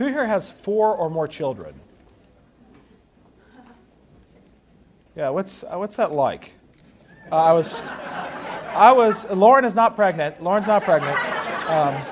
[0.00, 1.74] Who here has four or more children?
[5.14, 6.54] Yeah, what's, uh, what's that like?
[7.30, 10.42] Uh, I was, I was, Lauren is not pregnant.
[10.42, 11.18] Lauren's not pregnant.
[11.68, 12.02] Um,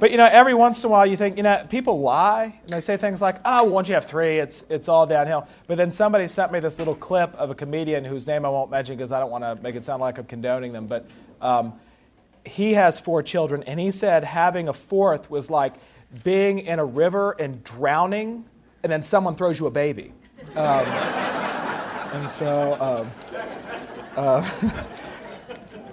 [0.00, 2.68] but you know, every once in a while you think, you know, people lie and
[2.68, 5.48] they say things like, oh, once you have three, it's, it's all downhill.
[5.68, 8.70] But then somebody sent me this little clip of a comedian whose name I won't
[8.70, 10.88] mention because I don't want to make it sound like I'm condoning them.
[10.88, 11.06] But
[11.40, 11.72] um,
[12.44, 15.72] he has four children, and he said having a fourth was like
[16.24, 18.44] being in a river and drowning,
[18.82, 20.12] and then someone throws you a baby.
[20.54, 20.86] Um,
[22.12, 23.10] and so, um,
[24.16, 24.48] uh,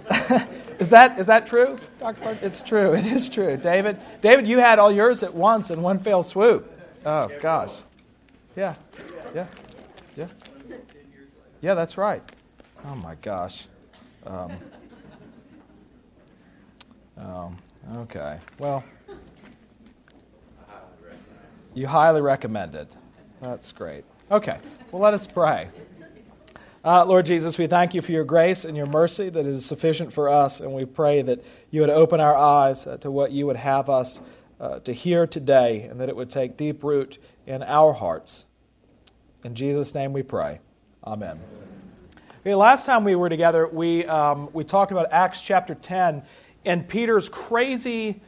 [0.79, 2.21] is that is that true, Dr.
[2.21, 2.37] Park?
[2.41, 2.93] It's true.
[2.99, 3.55] It is true.
[3.55, 6.69] David, David, you had all yours at once in one fell swoop.
[7.05, 7.81] Oh gosh,
[8.55, 8.75] yeah,
[9.33, 9.47] yeah,
[10.17, 10.27] yeah,
[11.61, 11.73] yeah.
[11.73, 12.21] That's right.
[12.85, 13.67] Oh my gosh.
[14.25, 14.51] Um,
[17.17, 17.57] um,
[17.97, 18.39] okay.
[18.57, 18.83] Well,
[21.73, 22.95] you highly recommend it.
[23.41, 24.03] That's great.
[24.31, 24.59] Okay.
[24.91, 25.69] Well, let us pray.
[26.83, 30.13] Uh, Lord Jesus, we thank you for your grace and your mercy that is sufficient
[30.13, 33.45] for us, and we pray that you would open our eyes uh, to what you
[33.45, 34.21] would have us
[34.59, 38.45] uh, to hear today, and that it would take deep root in our hearts.
[39.43, 40.59] In Jesus' name we pray.
[41.05, 41.39] Amen.
[42.41, 46.23] Okay, last time we were together, we, um, we talked about Acts chapter 10
[46.65, 48.21] and Peter's crazy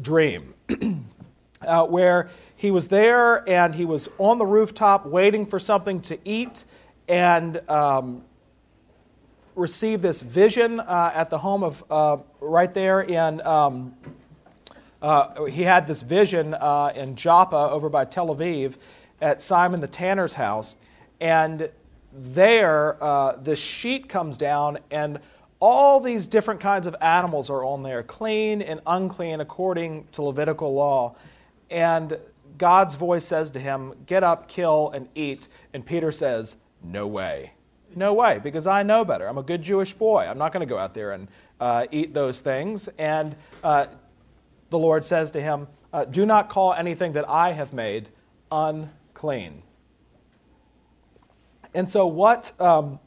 [0.00, 0.54] dream,
[1.62, 6.18] uh, where he was there and he was on the rooftop waiting for something to
[6.24, 6.64] eat
[7.06, 8.22] and um,
[9.54, 13.40] received this vision uh, at the home of uh, right there in.
[13.42, 13.94] Um,
[15.02, 18.76] uh, he had this vision uh, in Joppa over by Tel Aviv
[19.20, 20.76] at Simon the tanner's house,
[21.20, 21.68] and
[22.12, 25.20] there uh, this sheet comes down and
[25.60, 30.74] all these different kinds of animals are on there, clean and unclean according to Levitical
[30.74, 31.14] law.
[31.70, 32.18] And
[32.58, 35.48] God's voice says to him, Get up, kill, and eat.
[35.72, 37.52] And Peter says, no way.
[37.94, 39.26] No way, because I know better.
[39.26, 40.26] I'm a good Jewish boy.
[40.28, 41.28] I'm not going to go out there and
[41.60, 42.88] uh, eat those things.
[42.98, 43.34] And
[43.64, 43.86] uh,
[44.70, 48.08] the Lord says to him, uh, Do not call anything that I have made
[48.52, 49.62] unclean.
[51.74, 52.98] And so, what, um,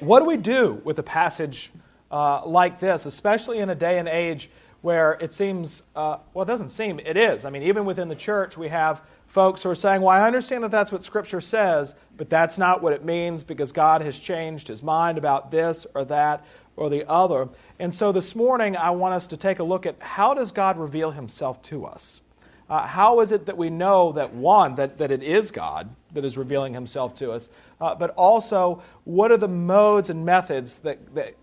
[0.00, 1.72] what do we do with a passage
[2.10, 4.50] uh, like this, especially in a day and age
[4.82, 7.44] where it seems, uh, well, it doesn't seem, it is.
[7.44, 10.64] I mean, even within the church, we have folks who are saying, well, I understand
[10.64, 14.68] that that's what Scripture says, but that's not what it means because God has changed
[14.68, 16.44] his mind about this or that
[16.76, 17.48] or the other.
[17.78, 20.76] And so this morning, I want us to take a look at how does God
[20.76, 22.20] reveal himself to us?
[22.68, 26.24] Uh, how is it that we know that one, that, that it is God that
[26.24, 27.50] is revealing himself to us,
[27.80, 31.34] uh, but also what are the modes and methods that, that,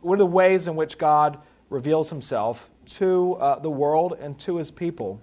[0.00, 1.38] what are the ways in which God
[1.70, 5.20] reveals himself to uh, the world and to his people?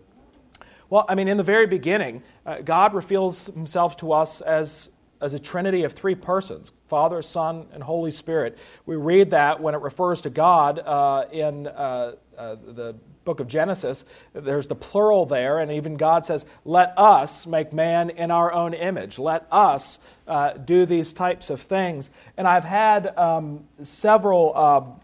[0.90, 4.90] Well, I mean, in the very beginning, uh, God reveals himself to us as,
[5.20, 8.58] as a trinity of three persons Father, Son, and Holy Spirit.
[8.86, 13.48] We read that when it refers to God uh, in uh, uh, the book of
[13.48, 14.06] Genesis.
[14.34, 18.76] There's the plural there, and even God says, Let us make man in our own
[18.76, 19.18] image.
[19.18, 19.98] Let us
[20.28, 22.12] uh, do these types of things.
[22.38, 25.02] And I've had um, several.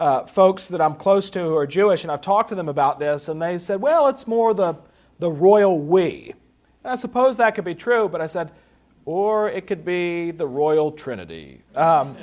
[0.00, 2.98] Uh, folks that I'm close to who are Jewish, and I've talked to them about
[2.98, 4.76] this, and they said, well, it's more the
[5.20, 6.34] the royal we.
[6.82, 8.52] And I suppose that could be true, but I said,
[9.04, 11.62] or it could be the royal trinity.
[11.76, 12.16] Um,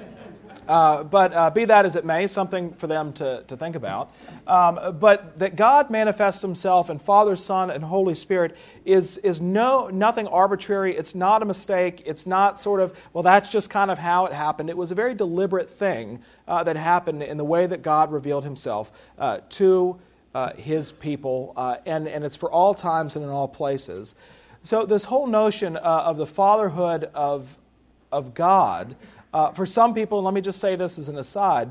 [0.72, 4.16] uh, but uh, be that as it may, something for them to, to think about.
[4.48, 8.56] Um, but that God manifests himself in Father, Son, and Holy Spirit
[8.86, 10.96] is, is no, nothing arbitrary.
[10.96, 12.04] It's not a mistake.
[12.06, 14.70] It's not sort of, well, that's just kind of how it happened.
[14.70, 18.46] It was a very deliberate thing uh, that happened in the way that God revealed
[18.46, 20.00] himself uh, to
[20.34, 21.54] uh, his people,
[21.86, 24.16] and, and it's for all times and in all places.
[24.64, 27.58] So, this whole notion of the fatherhood of,
[28.14, 28.96] of God,
[29.34, 31.70] uh, for some people, let me just say this as an aside,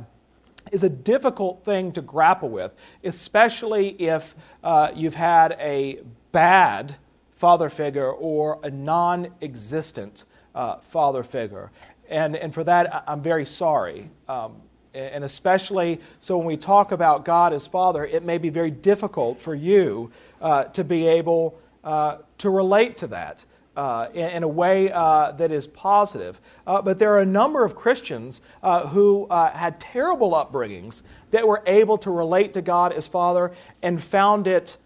[0.73, 2.73] is a difficult thing to grapple with,
[3.05, 6.01] especially if uh, you've had a
[6.33, 6.95] bad
[7.37, 10.25] father figure or a non existent
[10.55, 11.71] uh, father figure.
[12.09, 14.11] And, and for that, I'm very sorry.
[14.29, 14.57] Um,
[14.93, 19.41] and especially so when we talk about God as Father, it may be very difficult
[19.41, 20.11] for you
[20.41, 23.45] uh, to be able uh, to relate to that.
[23.77, 26.41] Uh, in, in, a way uh, that is positive.
[26.67, 31.63] Uh, but there are a number of Christians uh, who had terrible upbringings that were
[31.67, 34.77] able to relate to God as Father and found it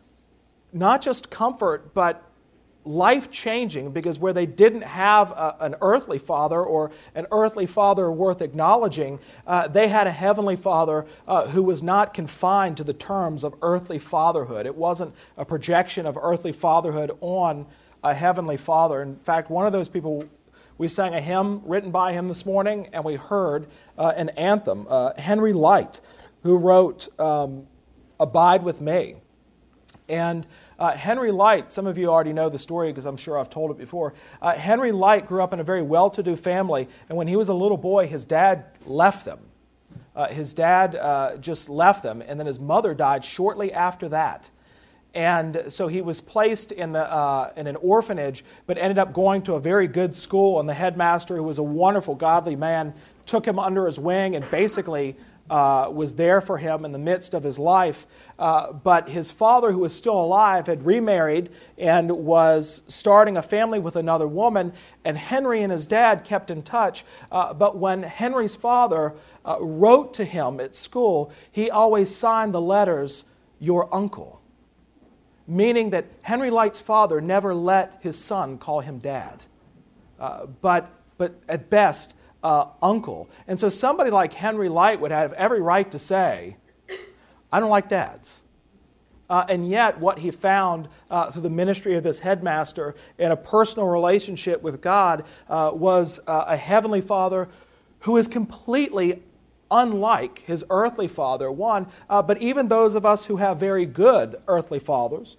[0.75, 2.31] not just comfort, but
[2.85, 8.11] life changing because where they didn't have a, an earthly father or an earthly father
[8.11, 12.93] worth acknowledging, uh, they had a heavenly father uh, who was not confined to the
[12.93, 14.67] terms of earthly fatherhood.
[14.67, 17.67] It wasn't a projection of earthly fatherhood on
[18.05, 19.03] a heavenly father.
[19.03, 20.25] In fact, one of those people,
[20.79, 23.67] we sang a hymn written by him this morning, and we heard
[23.99, 24.87] uh, an anthem.
[24.89, 26.01] Uh, Henry Lyte,
[26.43, 27.67] who wrote um,
[28.21, 29.17] Abide with Me.
[30.09, 30.47] And
[30.79, 33.71] uh, Henry Lyte, some of you already know the story because I'm sure I've told
[33.71, 34.13] it before.
[34.43, 37.37] Uh, Henry Lyte grew up in a very well to do family, and when he
[37.37, 39.39] was a little boy, his dad left them.
[40.15, 44.51] Uh, his dad uh, just left them, and then his mother died shortly after that.
[45.15, 49.43] And so he was placed in, the, uh, in an orphanage, but ended up going
[49.43, 50.59] to a very good school.
[50.59, 52.93] And the headmaster, who was a wonderful, godly man,
[53.25, 55.17] took him under his wing and basically
[55.51, 58.07] uh, was there for him in the midst of his life.
[58.39, 63.79] Uh, but his father, who was still alive, had remarried and was starting a family
[63.79, 64.73] with another woman.
[65.05, 67.05] And Henry and his dad kept in touch.
[67.31, 69.15] Uh, but when Henry's father
[69.45, 73.25] uh, wrote to him at school, he always signed the letters,
[73.61, 74.41] Your Uncle.
[75.47, 79.45] Meaning that Henry Lyte's father never let his son call him dad.
[80.19, 83.29] Uh, but, but at best, uh, uncle.
[83.49, 86.57] And so somebody like Henry Lyte would have every right to say,
[87.53, 88.43] I don't like dads.
[89.29, 93.37] Uh, and yet, what he found uh, through the ministry of this headmaster in a
[93.37, 97.49] personal relationship with God uh, was uh, a heavenly father
[98.01, 99.23] who is completely
[99.75, 104.37] unlike his earthly father, one, uh, but even those of us who have very good
[104.47, 105.37] earthly fathers.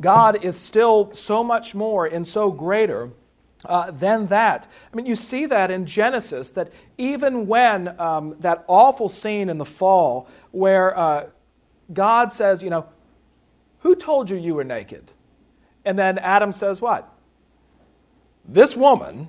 [0.00, 3.10] God is still so much more and so greater
[3.64, 4.66] uh, than that.
[4.92, 9.58] I mean, you see that in Genesis, that even when um, that awful scene in
[9.58, 11.26] the fall where uh,
[11.92, 12.86] God says, you know,
[13.78, 15.12] who told you you were naked?
[15.84, 17.08] And then Adam says, what?
[18.44, 19.28] This woman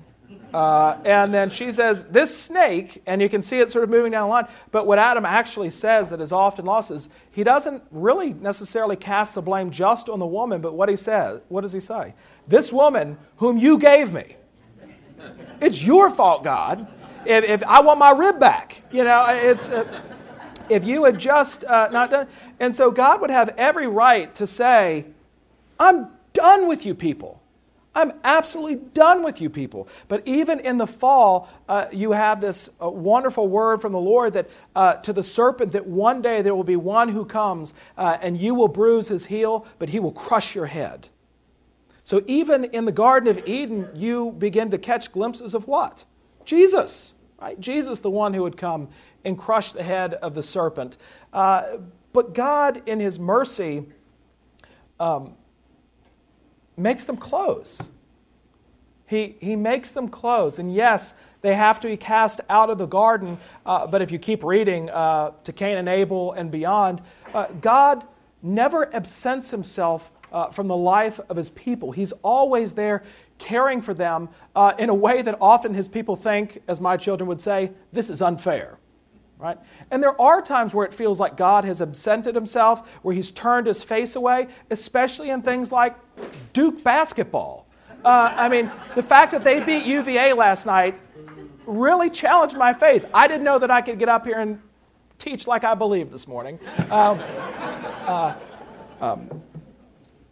[0.54, 4.12] uh, and then she says, This snake, and you can see it sort of moving
[4.12, 4.48] down the line.
[4.72, 9.36] But what Adam actually says that is often lost is he doesn't really necessarily cast
[9.36, 12.14] the blame just on the woman, but what he says, what does he say?
[12.48, 14.36] This woman whom you gave me.
[15.62, 16.88] It's your fault, God.
[17.26, 19.70] If, if I want my rib back, you know, it's.
[19.70, 20.02] Uh,
[20.70, 22.28] if you had just uh, not done.
[22.60, 25.06] And so God would have every right to say,
[25.80, 27.43] I'm done with you people.
[27.95, 29.88] I'm absolutely done with you people.
[30.07, 34.34] But even in the fall, uh, you have this uh, wonderful word from the Lord
[34.34, 38.18] that uh, to the serpent that one day there will be one who comes uh,
[38.22, 41.10] and you will bruise his heel, but he will crush your head.
[42.04, 46.04] So even in the Garden of Eden, you begin to catch glimpses of what?
[46.45, 47.60] Jesus, right?
[47.60, 48.90] Jesus, the one who would come
[49.24, 50.98] and crush the head of the serpent.
[51.31, 51.78] Uh,
[52.12, 53.86] but God, in his mercy,
[55.00, 55.36] um,
[56.78, 57.90] makes them close.
[59.06, 60.60] He, he makes them close.
[60.60, 64.18] And yes, they have to be cast out of the garden, uh, but if you
[64.18, 67.02] keep reading uh, to Cain and Abel and beyond,
[67.34, 68.06] uh, God
[68.42, 71.92] never absents himself uh, from the life of his people.
[71.92, 73.04] He's always there
[73.38, 77.28] caring for them uh, in a way that often his people think, as my children
[77.28, 78.78] would say, this is unfair.
[79.44, 79.57] Right?
[79.92, 83.68] And there are times where it feels like God has absented himself, where he's turned
[83.68, 85.98] his face away, especially in things like
[86.54, 87.68] Duke basketball.
[88.06, 90.98] Uh, I mean, the fact that they beat UVA last night
[91.66, 93.06] really challenged my faith.
[93.13, 94.62] I didn't know that I could get up here and
[95.18, 96.57] teach like I believe this morning.
[96.90, 97.19] Um,
[98.06, 98.36] uh,
[99.01, 99.44] um,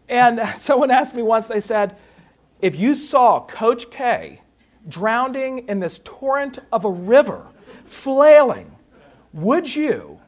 [0.08, 1.98] and someone asked me once, they said,
[2.62, 4.40] if you saw Coach K
[4.88, 7.46] drowning in this torrent of a river,
[7.84, 8.74] flailing,
[9.34, 10.20] would you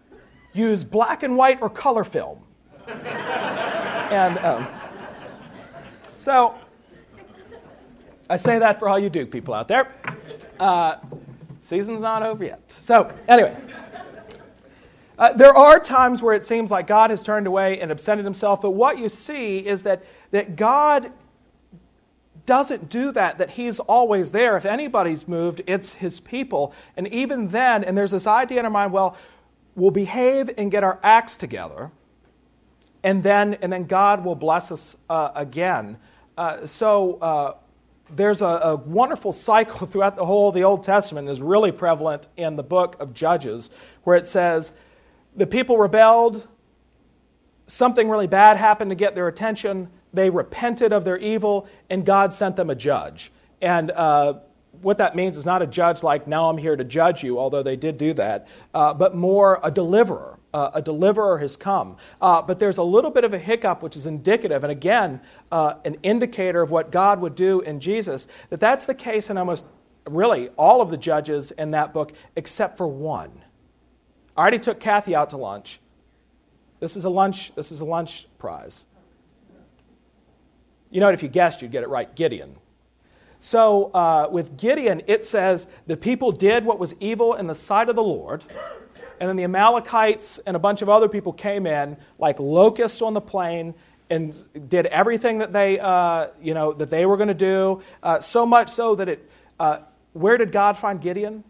[0.54, 2.40] use black and white or color film?
[2.88, 4.68] and um,
[6.18, 6.56] so
[8.30, 9.94] I say that for all you Duke people out there.
[10.60, 10.96] Uh,
[11.60, 12.72] season's not over yet.
[12.72, 13.56] So, anyway.
[15.18, 18.62] Uh, there are times where it seems like God has turned away and absented himself,
[18.62, 21.12] but what you see is that, that God
[22.46, 24.58] doesn't do that, that He's always there.
[24.58, 26.74] If anybody's moved, it's His people.
[26.98, 29.18] And even then, and there's this idea in our mind well,
[29.76, 31.92] we'll behave and get our acts together,
[33.04, 35.98] and then, and then God will bless us uh, again.
[36.38, 37.54] Uh, so, uh,
[38.16, 42.28] there's a, a, wonderful cycle throughout the whole of the Old Testament, is really prevalent
[42.38, 43.72] in the book of Judges,
[44.04, 44.74] where it says,
[45.36, 46.48] the people rebelled,
[47.66, 52.32] something really bad happened to get their attention, they repented of their evil, and God
[52.32, 53.32] sent them a judge.
[53.62, 54.36] And uh,
[54.82, 57.63] what that means is not a judge like, now I'm here to judge you, although
[57.63, 60.38] they did do that, uh, but more a deliverer.
[60.53, 61.98] uh, a deliverer has come.
[62.22, 65.20] Uh, but there's a little bit of a hiccup, which is indicative, and again,
[65.51, 69.38] uh, an indicator of what God would do in Jesus, that that's the case in
[69.38, 69.65] almost
[70.08, 73.32] really all of the judges in that book, except for one.
[74.36, 75.79] I already took Kathy out to lunch.
[76.79, 78.86] This is a lunch, this is a lunch prize.
[80.94, 81.16] You know what?
[81.16, 82.56] If you guessed, you'd get it right Gideon.
[83.40, 87.90] So uh, with Gideon, it says the people did what was evil in the sight
[87.90, 88.44] of the Lord.
[89.20, 93.16] And then the Amalekites and a bunch of other people came in like locusts on
[93.16, 93.74] the plain
[94.12, 97.82] and did everything that they, uh, you know, that they were going to do.
[98.04, 99.80] Uh, so much so that it, uh,
[100.14, 101.44] where did God find Gideon?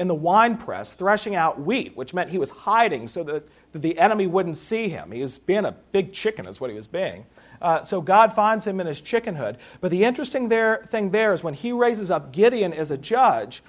[0.00, 3.78] In the wine press, threshing out wheat, which meant he was hiding so that, that
[3.82, 5.12] the enemy wouldn't see him.
[5.12, 7.24] He was being a big chicken, is what he was being.
[7.64, 9.56] Uh, so God finds him in his chickenhood.
[9.80, 13.62] But the interesting there, thing there is when he raises up Gideon as a judge,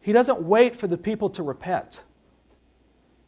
[0.00, 2.02] he doesn't wait for the people to repent.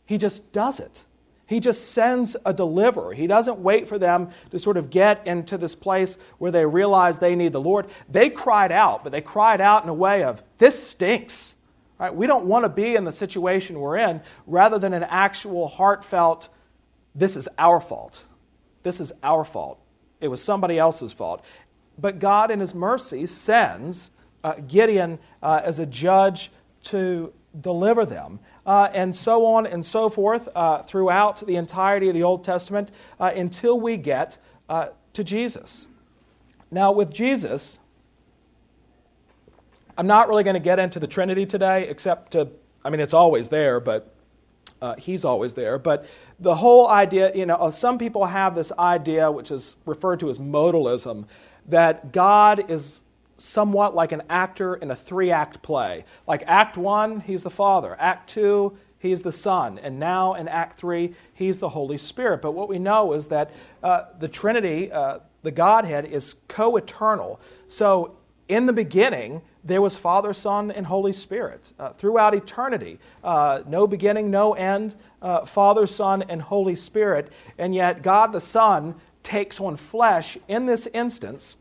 [0.05, 1.05] He just does it.
[1.47, 3.13] He just sends a deliverer.
[3.13, 7.21] He doesn't wait for them to sort of get into this place where they realize
[7.21, 7.87] they need the Lord.
[8.09, 11.55] They cried out, but they cried out in a way of, this stinks.
[12.01, 12.13] Right?
[12.13, 16.49] We don't want to be in the situation we're in, rather than an actual heartfelt,
[17.15, 18.25] this is our fault.
[18.83, 19.81] This is our fault.
[20.21, 21.45] It was somebody else's fault.
[21.99, 24.11] But God, in His mercy, sends
[24.45, 26.51] uh, Gideon uh, as a judge
[26.85, 28.39] to deliver them.
[28.65, 32.91] Uh, and so on and so forth uh, throughout the entirety of the Old Testament
[33.19, 35.89] uh, until we get uh, to Jesus.
[36.71, 37.81] Now, with Jesus,
[39.99, 42.49] I'm not really going to get into the Trinity today, except to,
[42.85, 44.15] I mean, it's always there, but
[44.81, 45.79] uh, he's always there.
[45.79, 46.07] But
[46.43, 50.29] the whole idea, you know, uh, some people have this idea, which is referred to
[50.29, 51.25] as modalism,
[51.69, 53.03] that God is
[53.37, 56.05] somewhat like an actor in a three act play.
[56.27, 57.97] Like Act One, he's the Father.
[57.99, 59.79] Act Two, he's the Son.
[59.79, 62.43] And now in Act Three, he's the Holy Spirit.
[62.43, 63.53] But what we know is that
[63.85, 67.41] uh, the Trinity, uh, the Godhead, is co eternal.
[67.69, 68.17] So
[68.49, 72.99] in the beginning, there was Father, Son, and Holy Spirit uh, throughout eternity.
[73.23, 77.33] Uh, no beginning, no end, uh, Father, Son, and Holy Spirit.
[77.59, 81.57] And yet, God the Son takes on flesh in this instance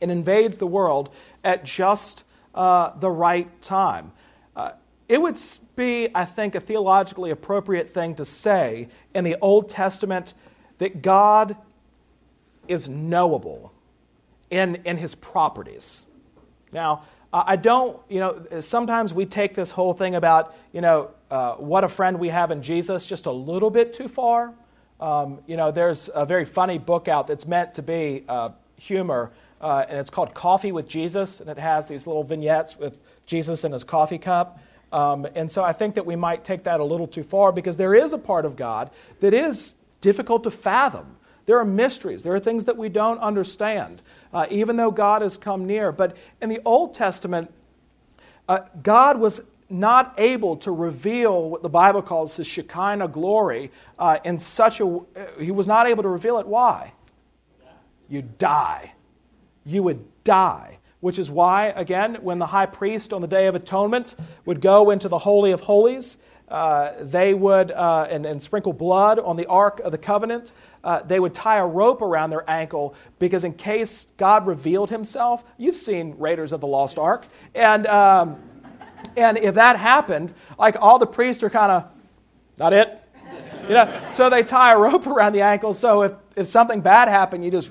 [0.00, 1.10] and invades the world
[1.44, 2.24] at just
[2.54, 4.12] uh, the right time.
[4.54, 4.72] Uh,
[5.08, 5.38] it would
[5.76, 10.32] be, I think, a theologically appropriate thing to say in the Old Testament
[10.78, 11.56] that God
[12.66, 13.72] is knowable
[14.50, 16.06] in, in his properties.
[16.72, 21.54] Now, I don't, you know, sometimes we take this whole thing about, you know, uh,
[21.54, 24.54] what a friend we have in Jesus just a little bit too far.
[25.00, 29.32] Um, you know, there's a very funny book out that's meant to be uh, humor,
[29.60, 33.64] uh, and it's called Coffee with Jesus, and it has these little vignettes with Jesus
[33.64, 34.58] in his coffee cup.
[34.92, 37.76] Um, and so I think that we might take that a little too far because
[37.76, 38.90] there is a part of God
[39.20, 41.15] that is difficult to fathom.
[41.46, 44.02] There are mysteries, there are things that we don't understand
[44.36, 45.92] uh, even though God has come near.
[45.92, 47.50] But in the Old Testament,
[48.48, 54.18] uh, God was not able to reveal what the Bible calls his Shekinah glory uh,
[54.24, 55.00] in such a
[55.40, 56.46] he was not able to reveal it.
[56.46, 56.92] Why?
[58.08, 58.92] You die.
[59.64, 60.78] You would die.
[61.00, 64.90] Which is why, again, when the high priest on the Day of Atonement would go
[64.90, 69.46] into the Holy of Holies, uh, they would, uh, and, and, sprinkle blood on the
[69.46, 70.52] Ark of the Covenant.
[70.84, 75.44] Uh, they would tie a rope around their ankle because, in case God revealed himself,
[75.58, 77.26] you've seen Raiders of the Lost Ark.
[77.56, 78.40] And, um,
[79.16, 81.84] and if that happened, like all the priests are kind of,
[82.58, 83.02] not it.
[83.62, 87.08] You know, so they tie a rope around the ankle so if, if something bad
[87.08, 87.70] happened, you just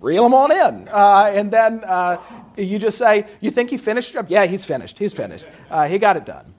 [0.00, 0.88] reel them on in.
[0.88, 2.20] Uh, and then uh,
[2.56, 4.16] you just say, You think he finished?
[4.26, 4.98] Yeah, he's finished.
[4.98, 5.46] He's finished.
[5.86, 6.52] He got it done.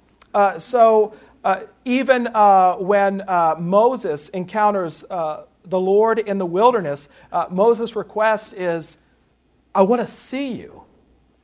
[0.59, 7.47] So uh, even uh, when uh, Moses encounters uh, the Lord in the wilderness, uh,
[7.49, 8.97] Moses' request is,
[9.73, 10.83] I want to see you.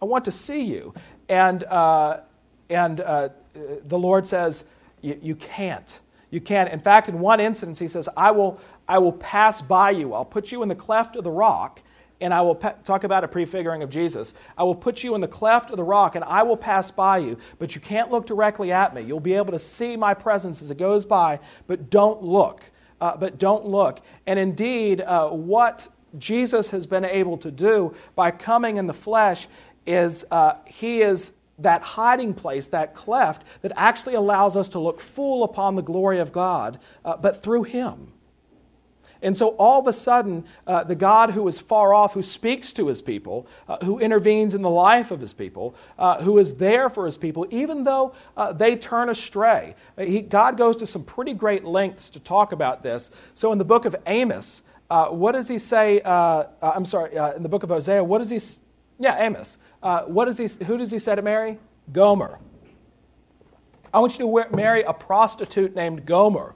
[0.02, 0.94] I want to see you.
[1.30, 2.22] And, uh,
[2.70, 4.66] and the Lord says,
[5.02, 6.00] You can't.
[6.30, 6.72] You can't.
[6.72, 10.14] In fact, in one instance, he says, I will, I will pass by you.
[10.14, 11.82] I'll put you in the cleft of the rock,
[12.20, 14.34] and I will talk about a prefiguring of Jesus.
[14.58, 17.20] I will put you in the cleft of the rock, and I will pass by
[17.20, 19.02] you, but you can't look directly at me.
[19.02, 22.64] You'll be able to see my presence as it goes by, but don't look.
[23.00, 24.00] Uh, but don't look.
[24.26, 29.48] And indeed, uh, what Jesus has been able to do by coming in the flesh
[29.86, 35.00] is uh, he is that hiding place, that cleft, that actually allows us to look
[35.00, 38.12] full upon the glory of God, uh, but through him.
[39.22, 42.74] And so all of a sudden, uh, the God who is far off, who speaks
[42.74, 46.56] to his people, uh, who intervenes in the life of his people, uh, who is
[46.56, 49.76] there for his people, even though uh, they turn astray.
[49.98, 53.12] Uh, he, God goes to some pretty great lengths to talk about this.
[53.34, 56.02] So in the book of Amos, uh, what does he say?
[56.04, 58.40] I'm sorry, in the book of Hosea, what does he?
[59.00, 59.58] Yeah, Amos.
[59.82, 60.66] what does he?
[60.66, 61.60] Who does he say to marry?
[61.92, 62.40] Gomer.
[63.94, 66.56] I want you to marry a prostitute named Gomer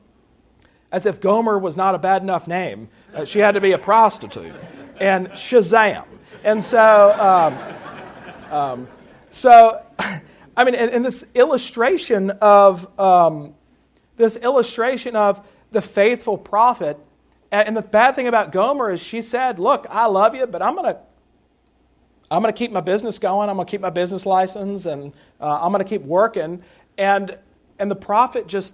[0.91, 2.89] as if Gomer was not a bad enough name.
[3.13, 4.55] Uh, she had to be a prostitute.
[5.00, 6.05] And Shazam.
[6.43, 7.12] And so,
[8.50, 8.88] um, um,
[9.29, 9.81] so
[10.57, 13.53] I mean, in, this illustration of um,
[14.17, 16.98] this illustration of the faithful prophet,
[17.51, 20.75] and the bad thing about Gomer is she said, "Look, I love you, but I'm
[20.75, 21.00] gonna."
[22.29, 23.50] I'm going to keep my business going.
[23.50, 26.63] I'm going to keep my business license, and uh, I'm going to keep working.
[26.98, 27.38] And
[27.77, 28.74] and the prophet just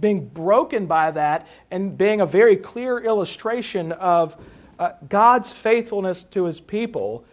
[0.00, 4.36] being broken by that and being a very clear illustration of
[4.78, 7.24] uh, God's faithfulness to his people,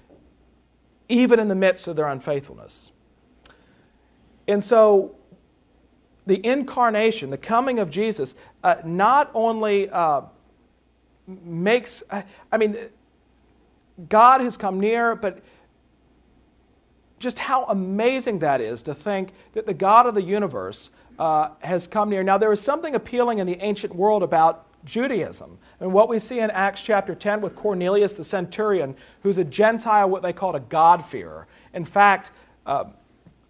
[1.10, 2.92] even in the midst of their unfaithfulness.
[4.48, 5.16] And so,
[6.26, 10.22] the incarnation, the coming of Jesus, uh, not only uh,
[11.28, 12.04] makes,
[12.52, 12.76] I mean,
[14.10, 15.44] God has come near, but
[17.20, 21.88] just how amazing that is to think that the God of the universe uh, has
[21.88, 22.24] come near.
[22.24, 25.58] Now, there is something appealing in the ancient world about Judaism.
[25.80, 30.10] And what we see in Acts chapter 10 with Cornelius the centurion, who's a Gentile,
[30.10, 31.48] what they called a God-fearer.
[31.74, 32.32] In fact,
[32.66, 32.86] uh,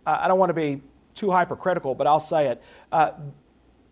[0.05, 0.81] I don't want to be
[1.13, 2.63] too hypercritical, but I'll say it.
[2.91, 3.12] Uh,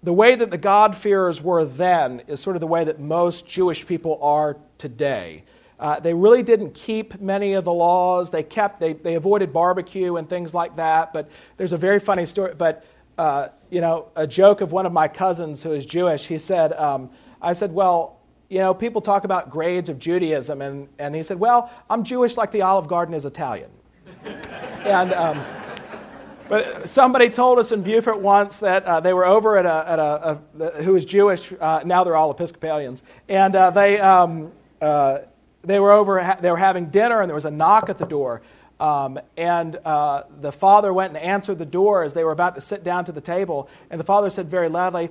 [0.03, 3.85] the way that the God-fearers were then is sort of the way that most Jewish
[3.85, 5.43] people are today.
[5.79, 8.29] Uh, they really didn't keep many of the laws.
[8.29, 11.13] They kept, they, they avoided barbecue and things like that.
[11.13, 12.53] But there's a very funny story.
[12.53, 12.85] But
[13.17, 16.27] uh, you know, a joke of one of my cousins who is Jewish.
[16.27, 17.09] He said, um,
[17.41, 21.39] I said, well, you know, people talk about grades of Judaism, and, and he said,
[21.39, 23.71] well, I'm Jewish like the Olive Garden is Italian.
[24.23, 25.43] and, um,
[26.49, 29.99] but somebody told us in Beaufort once that uh, they were over at a, at
[29.99, 34.51] a, a who was Jewish, uh, now they're all Episcopalians, and uh, they, um,
[34.81, 35.19] uh,
[35.63, 38.41] they were over, they were having dinner, and there was a knock at the door.
[38.79, 42.61] Um, and uh, the father went and answered the door as they were about to
[42.61, 43.69] sit down to the table.
[43.89, 45.09] And the father said very loudly,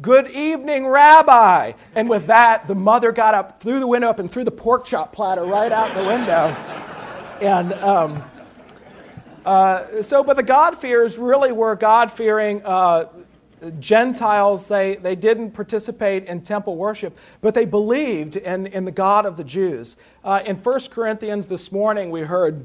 [0.00, 1.72] Good evening, Rabbi.
[1.94, 4.84] And with that, the mother got up, threw the window up, and threw the pork
[4.84, 6.48] chop platter right out the window.
[7.40, 8.22] And um,
[9.44, 13.10] uh, so, but the God-fearers really were God-fearing uh,
[13.78, 14.66] Gentiles.
[14.66, 19.36] They, they didn't participate in temple worship, but they believed in, in the God of
[19.36, 19.96] the Jews.
[20.24, 22.64] Uh, in 1 Corinthians this morning, we heard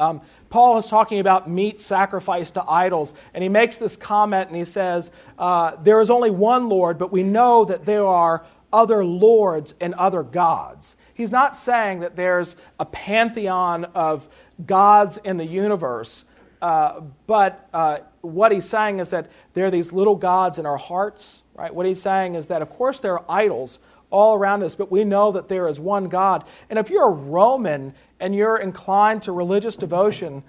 [0.00, 4.56] um, Paul is talking about meat sacrificed to idols, and he makes this comment and
[4.56, 9.04] he says, uh, There is only one Lord, but we know that there are other
[9.04, 10.96] lords and other gods.
[11.14, 14.28] He's not saying that there's a pantheon of
[14.66, 16.24] gods in the universe,
[16.62, 20.76] uh, but uh, what he's saying is that there are these little gods in our
[20.76, 21.74] hearts, right?
[21.74, 23.78] What he's saying is that, of course, there are idols
[24.10, 26.44] all around us, but we know that there is one God.
[26.68, 30.42] And if you're a Roman and you're inclined to religious devotion,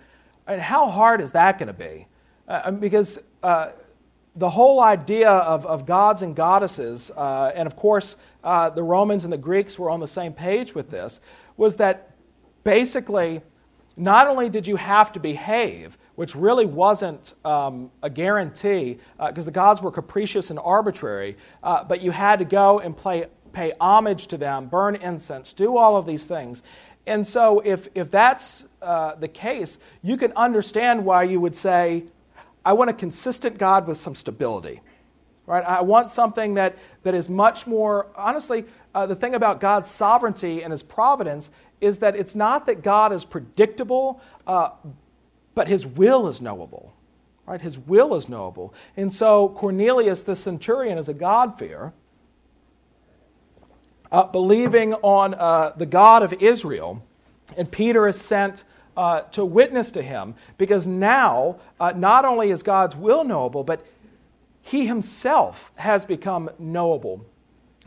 [0.48, 2.08] and how hard is that going to be?
[2.48, 3.70] Uh, um, because uh,
[4.36, 9.24] the whole idea of, of gods and goddesses, uh, and of course uh, the Romans
[9.24, 11.20] and the Greeks were on the same page with this,
[11.58, 12.16] was that
[12.64, 13.42] basically
[13.98, 19.52] not only did you have to behave, which really wasn't um, a guarantee because uh,
[19.52, 23.74] the gods were capricious and arbitrary, uh, but you had to go and play, pay
[23.80, 26.64] homage to them, burn incense, do all of these things.
[27.08, 32.04] And so, if, if that's uh, the case, you can understand why you would say,
[32.64, 34.82] I want a consistent God with some stability.
[35.48, 35.64] Right?
[35.66, 40.64] I want something that, that is much more, honestly, uh, the thing about God's sovereignty
[40.64, 41.50] and his providence
[41.82, 44.70] is that it's not that God is predictable, uh,
[45.56, 46.94] but his will is knowable.
[47.48, 47.60] Right?
[47.60, 48.74] His will is knowable.
[48.96, 51.92] And so Cornelius, the centurion, is a God-fearer
[54.12, 57.02] uh, believing on uh, the God of Israel,
[57.58, 58.64] and Peter is sent
[58.98, 63.86] uh, to witness to him because now uh, not only is God's will knowable, but
[64.62, 67.26] he himself has become knowable.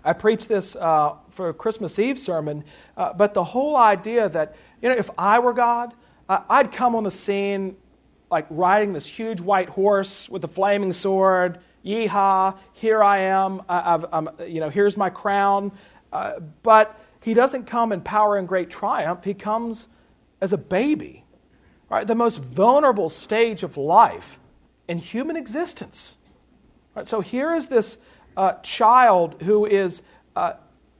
[0.04, 2.64] I preached this uh, for a Christmas Eve sermon,
[2.96, 5.94] uh, but the whole idea that, you know, if I were God,
[6.28, 7.76] I'd come on the scene
[8.30, 11.58] like riding this huge white horse with a flaming sword.
[11.84, 13.62] Yeehaw, here I am.
[13.68, 15.70] I, am you know, here's my crown.
[16.14, 19.24] Uh, but he doesn't come in power and great triumph.
[19.24, 19.88] He comes
[20.40, 21.24] as a baby,
[21.90, 22.06] right?
[22.06, 24.38] The most vulnerable stage of life
[24.86, 26.16] in human existence.
[26.94, 27.06] Right?
[27.06, 27.98] So here is this
[28.36, 30.02] uh, child who is
[30.36, 30.52] uh,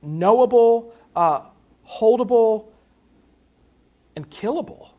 [0.03, 1.43] knowable, uh,
[1.89, 2.67] holdable,
[4.17, 4.91] and killable.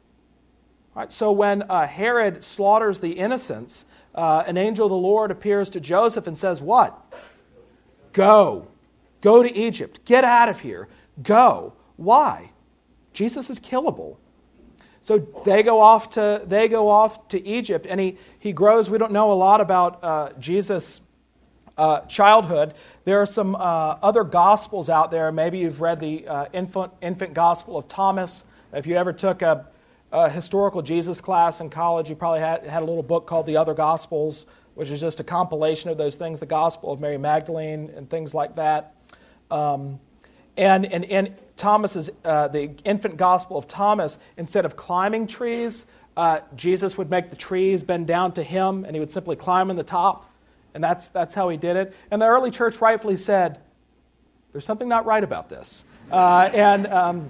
[0.93, 5.81] Right, so when uh, Herod slaughters the innocents, an angel of the Lord appears to
[5.81, 6.97] Joseph and says, What?
[8.13, 8.69] Go.
[9.25, 10.05] Go to Egypt.
[10.05, 10.87] Get out of here.
[11.23, 11.73] Go.
[11.95, 12.51] Why?
[13.11, 14.17] Jesus is killable.
[15.01, 18.87] So they go off to, they go off to Egypt, and he, he grows.
[18.87, 21.01] We don't know a lot about uh, Jesus'
[21.75, 22.75] uh, childhood.
[23.05, 25.31] There are some uh, other gospels out there.
[25.31, 28.45] Maybe you've read the uh, infant, infant gospel of Thomas.
[28.73, 29.65] If you ever took a,
[30.11, 33.57] a, historical Jesus class in college, you probably had, had a little book called The
[33.57, 37.91] Other Gospels, which is just a compilation of those things, the Gospel of Mary Magdalene
[37.95, 38.91] and things like that.
[39.51, 39.99] Um,
[40.57, 45.85] and, and, and Thomas's, uh, the infant gospel of Thomas, instead of climbing trees,
[46.17, 49.69] uh, Jesus would make the trees bend down to him and he would simply climb
[49.69, 50.29] in the top.
[50.73, 51.93] And that's, that's how he did it.
[52.11, 53.59] And the early church rightfully said,
[54.51, 55.85] there's something not right about this.
[56.11, 57.29] Uh, and, um,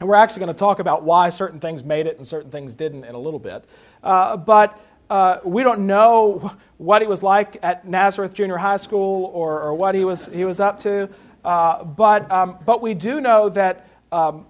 [0.00, 3.04] we're actually going to talk about why certain things made it and certain things didn't
[3.04, 3.64] in a little bit.
[4.02, 9.30] Uh, but uh, we don't know what he was like at Nazareth Junior High School
[9.32, 11.08] or, or what he was, he was up to.
[11.44, 14.46] Uh, but, um, but we do know that, um,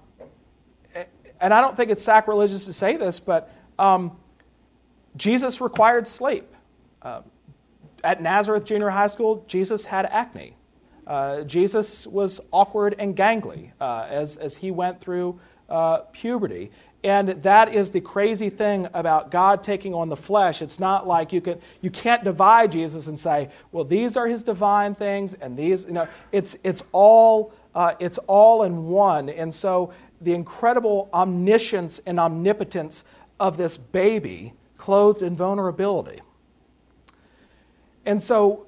[1.40, 4.16] and I don't think it's sacrilegious to say this, but um,
[5.16, 6.54] Jesus required sleep.
[7.02, 7.22] Uh,
[8.04, 10.54] at Nazareth Junior High School, Jesus had acne.
[11.06, 16.70] Uh, Jesus was awkward and gangly uh, as, as he went through uh, puberty.
[17.04, 20.62] And that is the crazy thing about God taking on the flesh.
[20.62, 24.42] It's not like you can you can't divide Jesus and say, well, these are his
[24.42, 29.28] divine things, and these, you know, it's it's all uh, it's all in one.
[29.28, 33.04] And so the incredible omniscience and omnipotence
[33.38, 36.20] of this baby clothed in vulnerability.
[38.06, 38.66] And so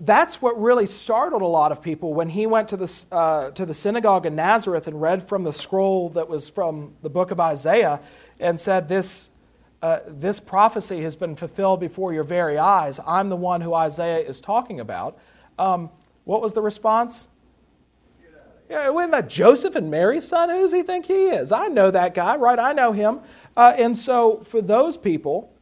[0.00, 3.66] that's what really startled a lot of people when he went to the, uh, to
[3.66, 7.40] the synagogue in Nazareth and read from the scroll that was from the book of
[7.40, 8.00] Isaiah
[8.38, 9.30] and said, This,
[9.82, 13.00] uh, this prophecy has been fulfilled before your very eyes.
[13.06, 15.18] I'm the one who Isaiah is talking about.
[15.58, 15.90] Um,
[16.24, 17.26] what was the response?
[18.70, 20.50] Yeah, wasn't that Joseph and Mary's son?
[20.50, 21.52] Who does he think he is?
[21.52, 22.58] I know that guy, right?
[22.58, 23.20] I know him.
[23.56, 25.52] Uh, and so, for those people,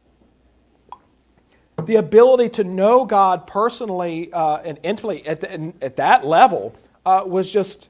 [1.87, 7.23] the ability to know God personally uh, and intimately at, the, at that level uh,
[7.25, 7.89] was just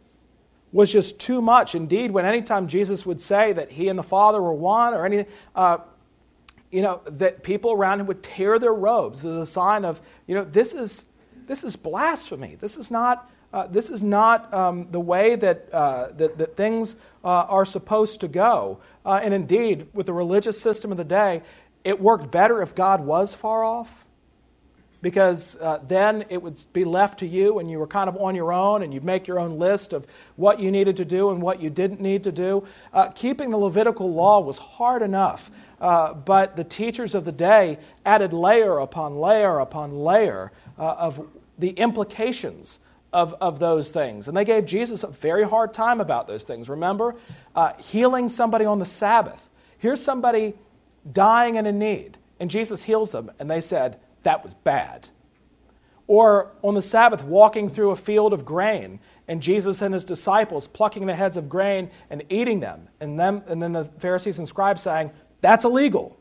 [0.72, 1.76] was just too much.
[1.76, 5.26] Indeed, when anytime Jesus would say that he and the Father were one, or anything,
[5.56, 5.78] uh,
[6.72, 10.36] you know, that people around him would tear their robes as a sign of, you
[10.36, 11.06] know, this is
[11.48, 12.56] this is blasphemy.
[12.60, 13.30] This is not.
[13.54, 18.20] Uh, this is not um, the way that, uh, that, that, things uh, are supposed
[18.20, 18.78] to go.
[19.06, 21.42] And indeed, with the religious system of the day,
[21.84, 24.06] it worked better if God was far off
[25.02, 28.36] because uh, then it would be left to you and you were kind of on
[28.36, 31.42] your own and you'd make your own list of what you needed to do and
[31.42, 32.66] what you didn't need to do.
[32.94, 37.78] Uh, keeping the Levitical law was hard enough, uh, but the teachers of the day
[38.06, 41.28] added layer upon layer upon layer uh, of
[41.60, 42.80] the implications
[43.14, 44.28] of, of those things.
[44.28, 46.70] And they gave Jesus a very hard time about those things.
[46.70, 47.16] Remember?
[47.56, 49.50] Uh, healing somebody on the Sabbath.
[49.78, 50.54] Here's somebody
[51.14, 55.10] dying and in need, and Jesus heals them, and they said, that was bad.
[56.08, 60.68] Or on the Sabbath, walking through a field of grain, and Jesus and his disciples
[60.68, 64.48] plucking the heads of grain and eating them, and, them, and then the Pharisees and
[64.48, 66.18] scribes saying, that's illegal.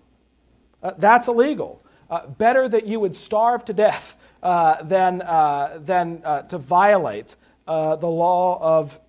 [0.83, 1.83] Uh, that's illegal.
[2.11, 7.37] Uh, better that you would starve to death uh, than, uh, than uh, to violate
[7.67, 9.01] uh, the law of,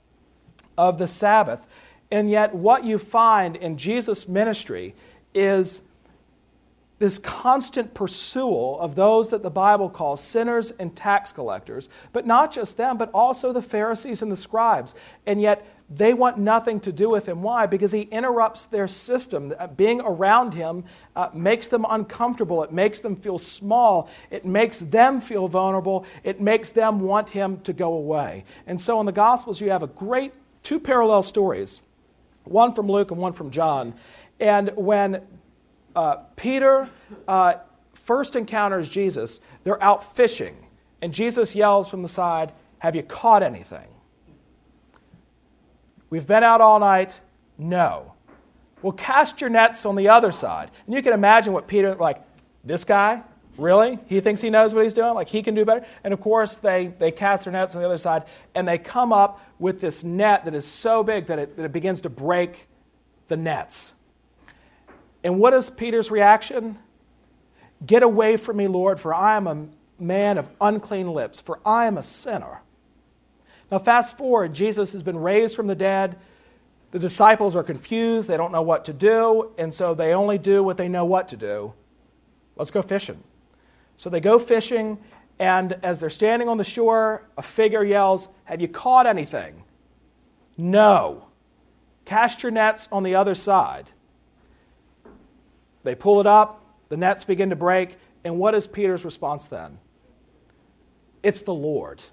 [0.78, 1.66] of the Sabbath.
[2.10, 4.96] And yet, what you find in Jesus' ministry
[5.38, 5.82] is
[7.00, 12.52] this constant pursual of those that the Bible calls sinners and tax collectors, but not
[12.52, 14.96] just them, but also the Pharisees and the scribes.
[15.28, 17.44] And yet they want nothing to do with him.
[17.44, 17.68] Why?
[17.68, 19.54] Because he interrupts their system.
[19.60, 20.84] Uh, being around him
[21.16, 26.42] uh, makes them uncomfortable, it makes them feel small, it makes them feel vulnerable, it
[26.42, 28.44] makes them want him to go away.
[28.66, 31.82] And so in the Gospels, you have a great two parallel stories
[32.44, 33.94] one from Luke and one from John.
[34.40, 35.22] And when
[35.96, 36.90] uh, Peter
[37.28, 37.56] uh,
[37.94, 40.56] first encounters Jesus, they're out fishing,
[41.02, 43.88] and Jesus yells from the side, Have you caught anything?
[46.10, 47.20] We've been out all night.
[47.58, 48.14] No.
[48.82, 50.72] Well, cast your nets on the other side.
[50.86, 52.22] And you can imagine what Peter, like,
[52.64, 53.24] this guy,
[53.58, 53.98] really?
[54.08, 55.14] He thinks he knows what he's doing?
[55.16, 55.86] Like, he can do better?
[56.04, 59.12] And of course, they, they cast their nets on the other side, and they come
[59.12, 62.68] up with this net that is so big that it, that it begins to break
[63.28, 63.94] the nets.
[65.28, 66.78] And what is Peter's reaction?
[67.86, 69.68] Get away from me, Lord, for I am a
[70.00, 72.62] man of unclean lips, for I am a sinner.
[73.70, 76.18] Now, fast forward, Jesus has been raised from the dead.
[76.92, 78.30] The disciples are confused.
[78.30, 81.28] They don't know what to do, and so they only do what they know what
[81.28, 81.74] to do.
[82.56, 83.22] Let's go fishing.
[83.98, 84.98] So they go fishing,
[85.40, 89.62] and as they're standing on the shore, a figure yells, Have you caught anything?
[90.56, 91.28] No.
[92.06, 93.92] Cast your nets on the other side.
[95.88, 97.96] They pull it up, the nets begin to break,
[98.26, 99.78] and what is Peter's response then?
[101.24, 102.04] It's the Lord.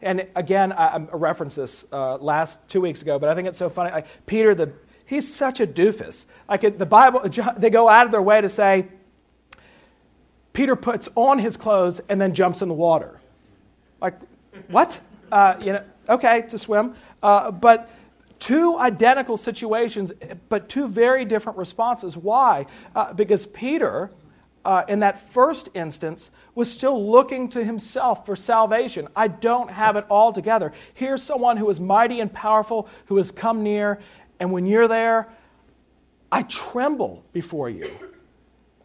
[0.00, 3.58] And again, I, I referenced this uh, last two weeks ago, but I think it's
[3.58, 4.02] so funny.
[4.26, 4.72] Peter, the,
[5.06, 6.26] he's such a doofus.
[6.48, 7.20] Like the Bible,
[7.56, 8.88] they go out of their way to say,
[10.52, 13.20] Peter puts on his clothes and then jumps in the water.
[14.00, 14.18] Like,
[14.66, 15.00] what?
[15.30, 16.96] Uh, you know, okay, to swim.
[17.22, 17.88] Uh, but
[18.42, 20.12] two identical situations,
[20.48, 22.16] but two very different responses.
[22.16, 22.66] Why?
[22.92, 24.10] Uh, because Peter
[24.64, 29.06] uh, in that first instance was still looking to himself for salvation.
[29.14, 30.72] I don't have it all together.
[30.94, 34.00] Here's someone who is mighty and powerful, who has come near,
[34.40, 35.28] and when you're there,
[36.32, 37.88] I tremble before you.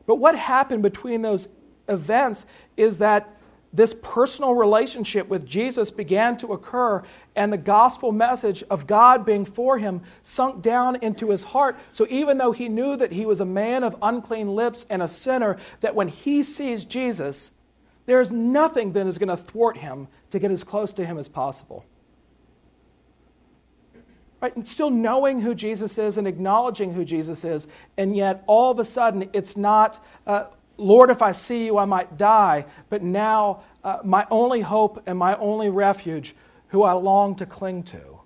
[0.06, 1.50] But what happened between those
[1.88, 3.38] events is that
[3.74, 7.04] this personal relationship with Jesus began to occur,
[7.38, 11.78] and the gospel message of God being for him sunk down into his heart.
[11.92, 15.08] So even though he knew that he was a man of unclean lips and a
[15.08, 17.52] sinner, that when he sees Jesus,
[18.08, 21.30] there's nothing that is going to thwart him to get as close to him as
[21.30, 21.86] possible.
[24.42, 24.56] Right?
[24.56, 28.80] And still knowing who Jesus is and acknowledging who Jesus is, and yet all of
[28.80, 30.46] a sudden it's not, uh,
[30.78, 32.66] Lord, if I see you, I might die.
[32.90, 36.36] But now, uh, my only hope and my only refuge,
[36.70, 38.20] who I long to cling to.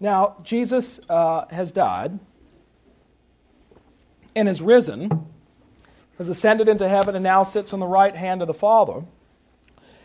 [0.00, 2.18] Now, Jesus uh, has died
[4.34, 5.26] and has risen,
[6.18, 9.04] has ascended into heaven, and now sits on the right hand of the Father.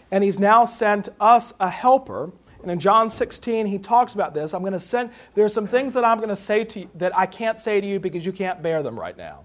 [0.10, 2.32] And he's now sent us a helper.
[2.62, 4.54] And in John 16, he talks about this.
[4.54, 6.90] I'm going to send, there are some things that I'm going to say to you
[6.96, 9.44] that I can't say to you because you can't bear them right now.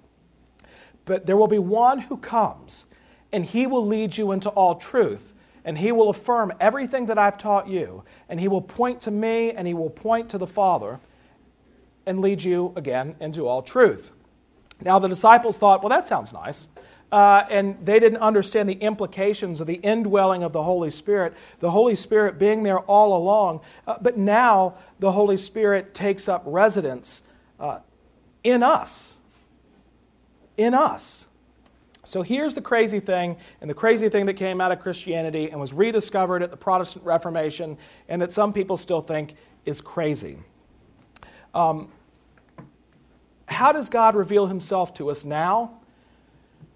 [1.04, 2.86] But there will be one who comes,
[3.32, 5.32] and he will lead you into all truth.
[5.66, 8.04] And he will affirm everything that I've taught you.
[8.30, 10.98] And he will point to me, and he will point to the Father,
[12.06, 14.12] and lead you again into all truth.
[14.82, 16.70] Now, the disciples thought, well, that sounds nice.
[17.12, 21.70] Uh, and they didn't understand the implications of the indwelling of the Holy Spirit, the
[21.70, 23.60] Holy Spirit being there all along.
[23.86, 27.22] Uh, but now the Holy Spirit takes up residence
[27.60, 27.80] uh,
[28.42, 29.16] in us
[30.56, 31.25] in us.
[32.16, 35.60] So here's the crazy thing, and the crazy thing that came out of Christianity and
[35.60, 37.76] was rediscovered at the Protestant Reformation,
[38.08, 39.34] and that some people still think
[39.66, 40.38] is crazy.
[41.54, 41.92] Um,
[43.44, 45.78] how does God reveal himself to us now?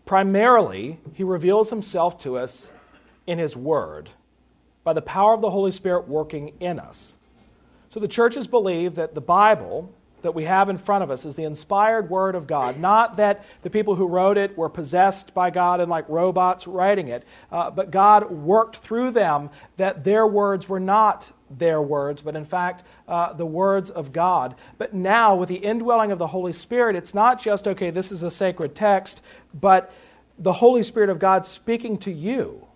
[0.04, 2.70] Primarily, he reveals himself to us
[3.26, 4.10] in his word
[4.84, 7.16] by the power of the Holy Spirit working in us.
[7.88, 9.90] So the churches believe that the Bible
[10.22, 12.78] that we have in front of us is the inspired Word of God.
[12.78, 17.08] Not that the people who wrote it were possessed by God and like robots writing
[17.08, 22.36] it, uh, but God worked through them that their words were not their words, but
[22.36, 24.54] in fact uh, the words of God.
[24.78, 28.22] But now, with the indwelling of the Holy Spirit, it's not just, okay, this is
[28.22, 29.22] a sacred text,
[29.54, 29.92] but
[30.38, 32.66] the Holy Spirit of God speaking to you.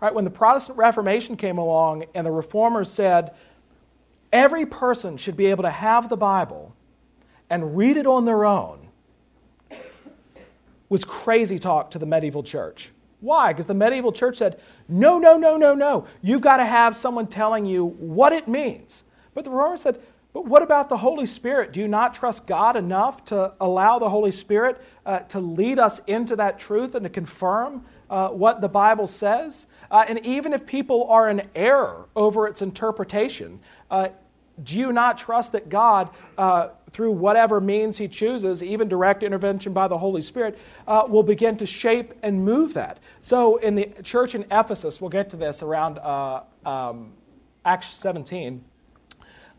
[0.00, 0.12] Right?
[0.12, 3.34] When the Protestant Reformation came along and the reformers said,
[4.32, 6.74] Every person should be able to have the Bible
[7.50, 8.88] and read it on their own
[10.88, 12.92] was crazy talk to the medieval church.
[13.20, 13.52] Why?
[13.52, 16.06] Because the medieval church said, no, no, no, no, no.
[16.20, 19.04] You've got to have someone telling you what it means.
[19.32, 20.02] But the Reformers said,
[20.34, 21.72] but what about the Holy Spirit?
[21.72, 26.00] Do you not trust God enough to allow the Holy Spirit uh, to lead us
[26.06, 29.66] into that truth and to confirm uh, what the Bible says?
[29.92, 34.08] Uh, and even if people are in error over its interpretation, uh,
[34.64, 39.72] do you not trust that God, uh, through whatever means He chooses, even direct intervention
[39.72, 42.98] by the Holy Spirit, uh, will begin to shape and move that?
[43.20, 47.12] So, in the church in Ephesus, we'll get to this around uh, um,
[47.64, 48.64] Acts 17,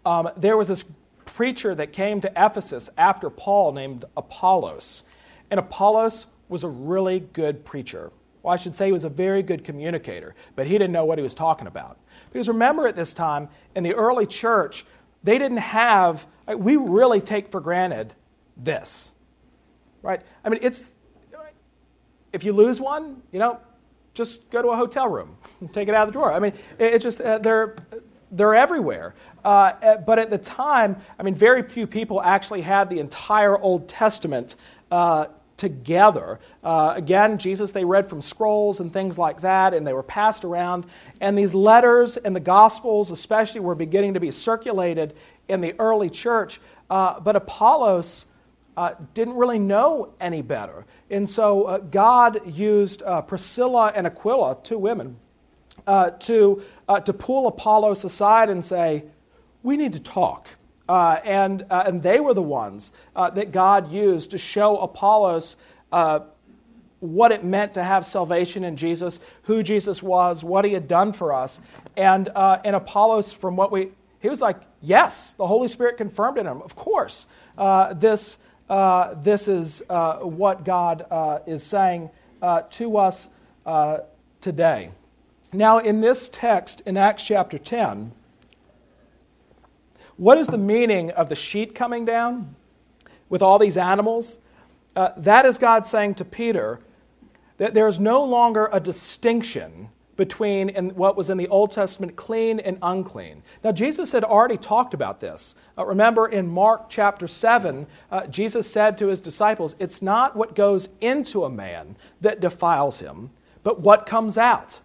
[0.06, 0.84] um, there was this
[1.26, 5.04] preacher that came to Ephesus after Paul named Apollos.
[5.50, 8.12] And Apollos was a really good preacher.
[8.44, 11.18] Well, I should say he was a very good communicator, but he didn't know what
[11.18, 11.98] he was talking about.
[12.32, 14.86] Because remember at this time, in the early church,
[15.24, 18.14] they didn't have, we really take for granted
[18.58, 19.14] this,
[20.02, 20.22] right?
[20.44, 20.94] I mean, it's,
[22.34, 23.60] if you lose one, you know,
[24.14, 25.38] just go to a hotel room,
[25.72, 26.34] take it out of the drawer.
[26.34, 27.78] I mean, it's just, uh, they're,
[28.30, 29.16] they're everywhere.
[29.46, 33.58] Uh, uh, but at the time, I mean, very few people actually had the entire
[33.58, 34.58] Old Testament
[34.92, 35.28] uh,
[35.64, 36.42] together.
[36.62, 40.44] Uh, again, Jesus, they read from scrolls and things like that, and they were passed
[40.44, 40.86] around.
[41.22, 45.16] And these letters and the Gospels, especially, were beginning to be circulated
[45.48, 46.60] in the early church.
[46.90, 48.26] Uh, but Apollos
[48.76, 50.86] uh, didn't really know any better.
[51.10, 55.16] And so uh, God used uh, Priscilla and Aquila, two women,
[55.88, 56.62] uh, to,
[57.06, 59.06] to pull Apollos aside and say,
[59.64, 60.50] We need to talk.
[60.90, 65.56] Uh, and, and they were the ones that God used to show Apollos
[67.00, 71.14] what it meant to have salvation in Jesus, who Jesus was, what he had done
[71.14, 71.62] for us.
[71.98, 76.46] And, and Apollos, from what we, he was like, Yes, the Holy Spirit confirmed in
[76.46, 77.26] him, of course.
[77.96, 78.38] this
[78.70, 82.10] uh, this is uh, what God uh, is saying
[82.42, 83.28] uh, to us
[83.66, 84.00] uh,
[84.42, 84.90] today.
[85.52, 88.12] Now, in this text in Acts chapter 10,
[90.24, 92.56] what is the meaning of the sheet coming down
[93.28, 94.40] with all these animals?
[95.18, 96.80] that is God saying to Peter
[97.58, 102.16] that there is no longer a distinction between in what was in the Old Testament
[102.16, 103.42] clean and unclean.
[103.64, 105.56] Now, Jesus had already talked about this.
[105.78, 110.56] Uh, remember in Mark chapter 7, uh, Jesus said to his disciples, It's not what
[110.56, 113.32] goes into a man that defiles him,
[113.64, 114.80] but what comes out.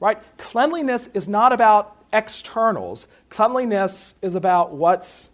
[0.00, 0.18] Right?
[0.38, 5.30] Cleanliness is not about externals, cleanliness is about what's,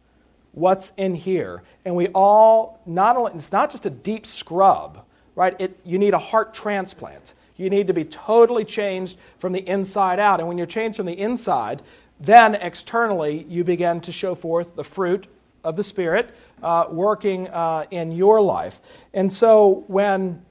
[0.53, 1.63] what's in here.
[1.85, 5.55] And we all, not only, it's not just a deep scrub, right?
[5.59, 7.35] It, you need a heart transplant.
[7.57, 10.41] You need to be totally changed from the inside out.
[10.41, 11.83] And when you're changed from the inside,
[12.21, 15.27] then externally you begin to show forth the fruit
[15.63, 16.31] of the Spirit
[16.63, 18.81] uh, working uh, in your life.
[19.13, 20.45] And so when,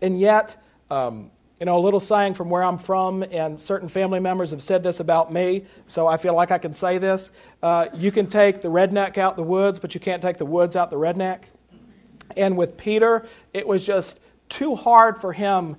[0.00, 0.56] and yet,
[0.90, 1.30] um,
[1.64, 4.82] you know, a little saying from where I'm from, and certain family members have said
[4.82, 7.32] this about me, so I feel like I can say this.
[7.62, 10.76] Uh, you can take the redneck out the woods, but you can't take the woods
[10.76, 11.44] out the redneck.
[12.36, 15.76] And with Peter, it was just too hard for him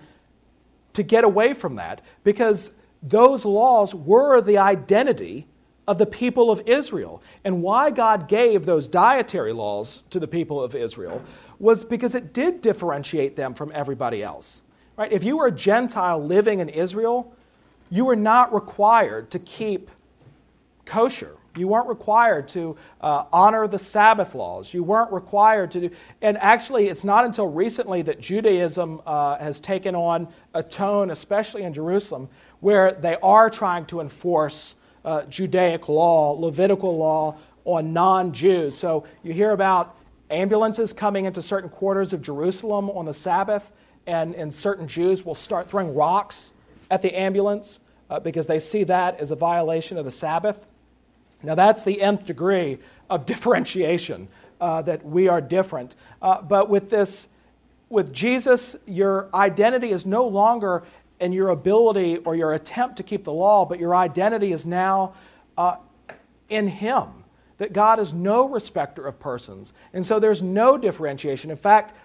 [0.93, 2.71] to get away from that because
[3.03, 5.45] those laws were the identity
[5.87, 7.21] of the people of Israel.
[7.43, 11.21] And why God gave those dietary laws to the people of Israel
[11.59, 14.63] was because it did differentiate them from everybody else.
[14.97, 15.11] Right?
[15.11, 17.33] If you were a Gentile living in Israel,
[17.89, 19.89] you were not required to keep
[20.85, 21.35] kosher.
[21.57, 24.73] You weren't required to uh, honor the Sabbath laws.
[24.73, 25.89] You weren't required to do.
[26.21, 31.63] And actually, it's not until recently that Judaism uh, has taken on a tone, especially
[31.63, 32.27] in Jerusalem,
[32.59, 38.77] where they are trying to enforce uh, Judaic law, Levitical law on non Jews.
[38.77, 39.95] So you hear about
[40.29, 43.71] ambulances coming into certain quarters of Jerusalem on the Sabbath,
[44.07, 46.53] and, and certain Jews will start throwing rocks
[46.91, 50.65] at the ambulance uh, because they see that as a violation of the Sabbath.
[51.43, 54.27] Now, that's the nth degree of differentiation,
[54.61, 55.95] uh, that we are different.
[56.21, 57.27] Uh, but with this,
[57.89, 60.83] with Jesus, your identity is no longer
[61.19, 65.13] in your ability or your attempt to keep the law, but your identity is now
[65.57, 65.77] uh,
[66.49, 67.07] in Him.
[67.57, 69.71] That God is no respecter of persons.
[69.93, 71.51] And so there's no differentiation.
[71.51, 71.95] In fact,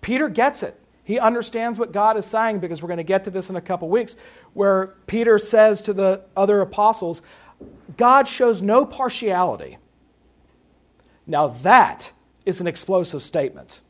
[0.00, 0.78] Peter gets it.
[1.06, 3.60] He understands what God is saying because we're going to get to this in a
[3.60, 4.16] couple weeks,
[4.54, 7.22] where Peter says to the other apostles,
[7.96, 9.78] God shows no partiality.
[11.24, 12.12] Now, that
[12.44, 13.82] is an explosive statement.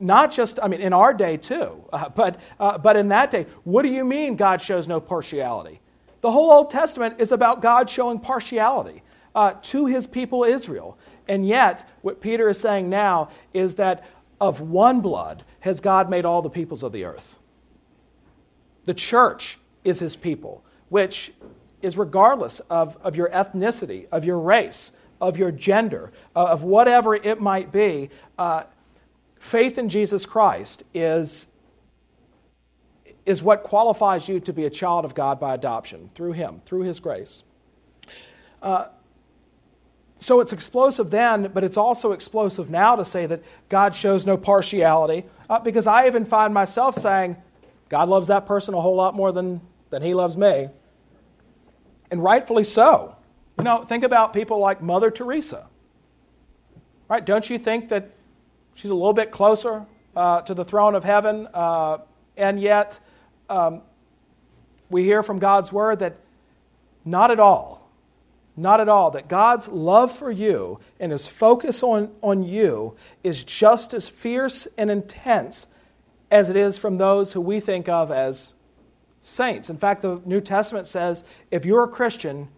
[0.00, 3.44] Not just, I mean, in our day too, uh, but, uh, but in that day,
[3.64, 5.78] what do you mean God shows no partiality?
[6.20, 9.02] The whole Old Testament is about God showing partiality
[9.34, 10.96] uh, to his people Israel.
[11.28, 14.06] And yet, what Peter is saying now is that
[14.40, 17.38] of one blood has God made all the peoples of the earth.
[18.84, 21.32] The church is his people, which
[21.82, 27.14] is regardless of, of your ethnicity, of your race, of your gender, uh, of whatever
[27.14, 28.10] it might be.
[28.38, 28.64] Uh,
[29.38, 31.46] faith in Jesus Christ is,
[33.26, 36.82] is what qualifies you to be a child of God by adoption through Him, through
[36.82, 37.44] His grace.
[38.62, 38.86] Uh,
[40.20, 44.36] so it's explosive then, but it's also explosive now to say that God shows no
[44.36, 47.36] partiality, uh, because I even find myself saying,
[47.88, 50.68] God loves that person a whole lot more than, than He loves me
[52.10, 53.16] and rightfully so.
[53.58, 55.66] You know, think about people like Mother Teresa.
[57.08, 57.24] Right?
[57.24, 58.10] Don't you think that
[58.74, 59.84] she's a little bit closer
[60.16, 61.48] uh, to the throne of heaven?
[61.52, 61.98] Uh,
[62.36, 63.00] and yet,
[63.48, 63.82] um,
[64.88, 66.16] we hear from God's word that
[67.04, 67.79] not at all.
[68.56, 69.10] Not at all.
[69.10, 74.66] That God's love for you and his focus on, on you is just as fierce
[74.76, 75.66] and intense
[76.30, 78.54] as it is from those who we think of as
[79.20, 79.70] saints.
[79.70, 82.48] In fact, the New Testament says if you're a Christian,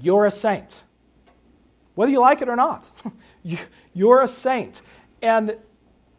[0.00, 0.84] you're a saint.
[1.94, 2.88] Whether you like it or not,
[3.94, 4.82] you're a saint.
[5.20, 5.56] And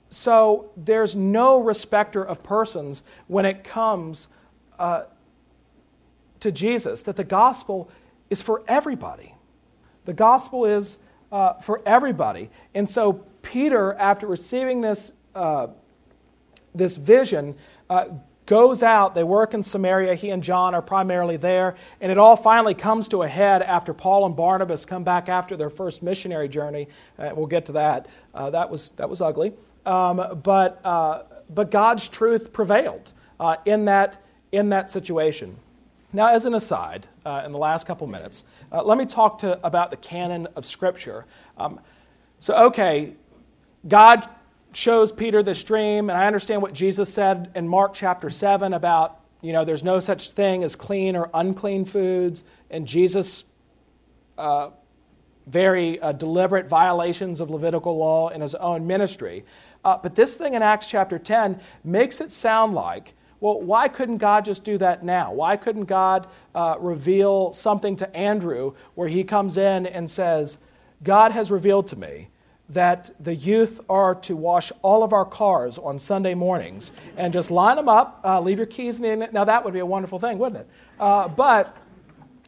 [0.10, 4.28] so there's no respecter of persons when it comes
[4.78, 5.04] uh,
[6.40, 7.90] to Jesus, that the gospel
[8.34, 9.36] is for everybody.
[10.06, 10.98] The gospel is
[11.32, 12.50] uh, for everybody.
[12.74, 13.14] And so
[13.44, 15.68] Peter, after receiving this, uh,
[16.74, 17.56] this vision,
[17.92, 18.06] uh,
[18.48, 19.14] goes out.
[19.14, 20.16] They work in Samaria.
[20.16, 21.76] He and John are primarily there.
[22.02, 25.56] And it all finally comes to a head after Paul and Barnabas come back after
[25.56, 26.88] their first missionary journey.
[27.20, 28.08] Uh, we'll get to that.
[28.34, 29.54] Uh, that, was, that was ugly.
[29.86, 31.24] Um, but, uh,
[31.54, 33.14] but God's truth prevailed
[33.66, 34.22] in, that,
[34.52, 35.56] in that situation.
[36.16, 39.60] Now, as an aside, uh, in the last couple minutes, uh, let me talk to,
[39.66, 41.26] about the canon of Scripture.
[41.58, 41.80] Um,
[42.40, 43.16] so, okay,
[43.88, 44.30] God
[44.74, 49.22] shows Peter this dream, and I understand what Jesus said in Mark chapter 7 about,
[49.42, 53.46] you know, there's no such thing as clean or unclean foods, and Jesus'
[54.38, 54.70] uh,
[55.48, 59.44] very uh, deliberate violations of Levitical law in his own ministry.
[59.84, 64.20] Uh, but this thing in Acts chapter 10 makes it sound like well, why couldn't
[64.20, 65.34] God just do that now?
[65.34, 70.60] Why couldn't God uh, reveal something to Andrew where he comes in and says,
[71.04, 72.30] God has revealed to me
[72.70, 77.52] that the youth are to wash all of our cars on Sunday mornings and just
[77.52, 79.34] line them up, uh, leave your keys in it.
[79.34, 80.70] Now, that would be a wonderful thing, wouldn't it?
[80.98, 81.76] Uh, but,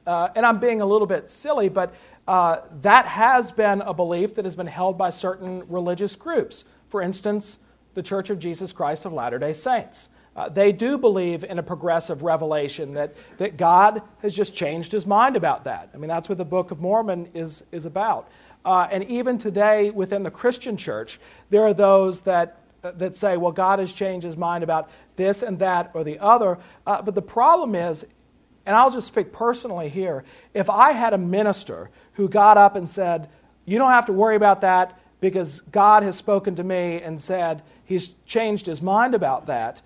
[0.07, 1.93] uh, and I'm being a little bit silly, but
[2.25, 6.63] uh, that has been a belief that has been held by certain religious groups.
[6.87, 7.59] For instance,
[7.95, 10.07] the Church of Jesus Christ of Latter day Saints.
[10.35, 15.07] Uh, they do believe in a progressive revelation that, that God has just changed his
[15.07, 15.89] mind about that.
[15.93, 18.29] I mean, that's what the Book of Mormon is, is about.
[18.65, 21.19] Uh, and even today, within the Christian church,
[21.49, 25.57] there are those that, that say, well, God has changed his mind about this and
[25.59, 26.57] that or the other.
[26.85, 28.05] Uh, but the problem is,
[28.65, 32.89] and I'll just speak personally here, if I had a minister who got up and
[32.89, 33.29] said,
[33.65, 37.61] you don't have to worry about that because God has spoken to me and said
[37.85, 39.81] he's changed his mind about that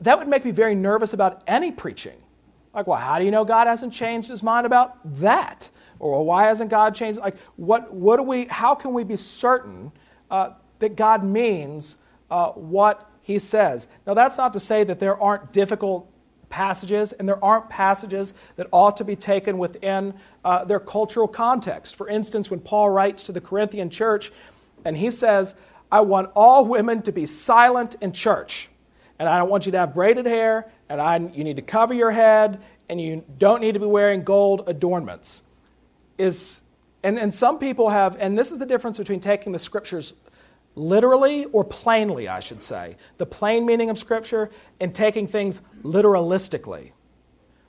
[0.00, 2.16] that would make me very nervous about any preaching.
[2.74, 5.68] Like, well, how do you know God hasn't changed his mind about that?
[5.98, 7.18] Or well, why hasn't God changed?
[7.18, 9.92] Like, what, what do we, how can we be certain
[10.30, 11.96] uh, that God means
[12.30, 13.88] uh, what he says?
[14.06, 16.10] Now, that's not to say that there aren't difficult
[16.48, 21.94] passages, and there aren't passages that ought to be taken within uh, their cultural context.
[21.96, 24.32] For instance, when Paul writes to the Corinthian church,
[24.84, 25.54] and he says,
[25.92, 28.68] I want all women to be silent in church
[29.20, 31.94] and I don't want you to have braided hair, and I, you need to cover
[31.94, 35.42] your head, and you don't need to be wearing gold adornments.
[36.18, 36.62] Is,
[37.04, 40.14] and, and some people have, and this is the difference between taking the scriptures
[40.74, 44.50] literally or plainly, I should say, the plain meaning of Scripture,
[44.80, 46.92] and taking things literalistically.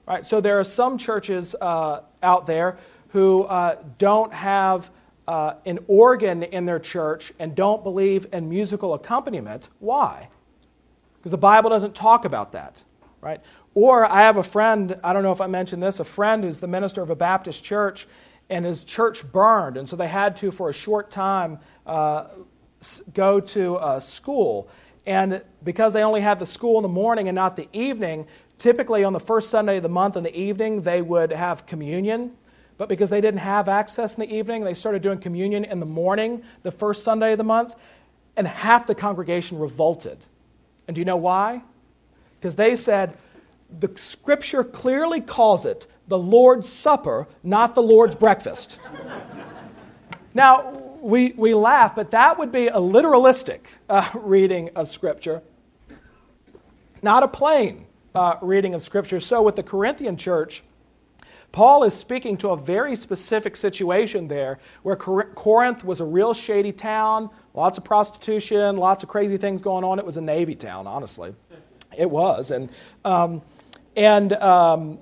[0.08, 0.26] Right?
[0.26, 2.78] So there are some churches uh, out there
[3.10, 4.91] who uh, don't have
[5.28, 9.70] uh, an organ in their church and don't believe in musical accompaniment.
[9.80, 10.30] Why?
[11.22, 12.84] Because the Bible doesn't talk about that,
[13.22, 13.41] right?
[13.76, 16.59] Or I have a friend, I don't know if I mentioned this, a friend who's
[16.59, 18.07] the minister of a Baptist church,
[18.49, 22.26] and his church burned, and so they had to, for a short time, uh,
[23.13, 24.67] go to a school.
[25.05, 28.26] And because they only had the school in the morning and not the evening,
[28.57, 32.32] typically on the first Sunday of the month in the evening, they would have communion.
[32.78, 35.86] But because they didn't have access in the evening, they started doing communion in the
[35.86, 37.76] morning, the first Sunday of the month,
[38.36, 40.17] and half the congregation revolted
[40.91, 41.61] and do you know why?
[42.35, 43.17] Because they said
[43.79, 48.77] the scripture clearly calls it the Lord's Supper, not the Lord's breakfast.
[50.33, 55.41] now, we, we laugh, but that would be a literalistic uh, reading of Scripture,
[57.01, 59.21] not a plain uh, reading of Scripture.
[59.21, 60.61] So, with the Corinthian church,
[61.52, 66.72] Paul is speaking to a very specific situation there where Corinth was a real shady
[66.72, 69.99] town, lots of prostitution, lots of crazy things going on.
[69.99, 71.36] It was a Navy town, honestly.
[71.97, 72.52] It was.
[72.52, 72.70] And,
[73.04, 73.41] um,
[73.97, 74.99] and um,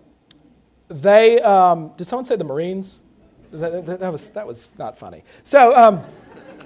[0.87, 3.03] they, um, did someone say the Marines?
[3.51, 5.23] That, that, that, was, that was not funny.
[5.43, 6.03] So um,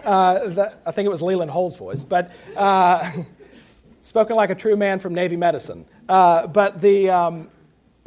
[0.06, 3.12] uh, that, I think it was Leland Hull's voice, but uh,
[4.02, 5.86] spoken like a true man from Navy medicine.
[6.08, 7.50] Uh, but the, um,